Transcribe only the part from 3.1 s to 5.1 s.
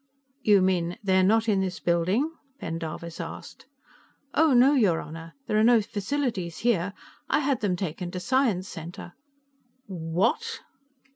asked. "Oh, no, your